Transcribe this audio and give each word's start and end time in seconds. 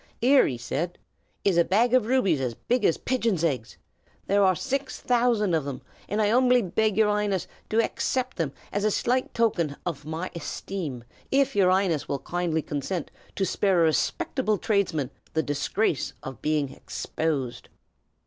"Here," 0.19 0.47
he 0.47 0.57
said, 0.57 0.97
"is 1.45 1.59
a 1.59 1.63
bag 1.63 1.93
of 1.93 2.07
rubies 2.07 2.41
as 2.41 2.55
big 2.55 2.83
as 2.85 2.97
pigeon's 2.97 3.43
eggs. 3.43 3.77
There 4.25 4.43
are 4.43 4.55
six 4.55 4.99
thousand 4.99 5.53
of 5.53 5.63
them, 5.63 5.83
and 6.09 6.19
I 6.23 6.29
'umbly 6.31 6.63
beg 6.63 6.97
your 6.97 7.07
'Ighness 7.07 7.45
to 7.69 7.77
haccept 7.77 8.37
them 8.37 8.51
as 8.73 8.83
a 8.83 8.89
slight 8.89 9.31
token 9.35 9.75
hof 9.85 10.03
my 10.03 10.31
hesteem, 10.33 11.03
if 11.29 11.55
your 11.55 11.69
'Ighness 11.69 12.07
will 12.07 12.17
kindly 12.17 12.63
consent 12.63 13.11
to 13.35 13.45
spare 13.45 13.85
a 13.85 13.89
respeckable 13.91 14.59
tradesman 14.59 15.11
the 15.35 15.43
disgrace 15.43 16.13
of 16.23 16.41
being 16.41 16.69
hexposed." 16.69 17.67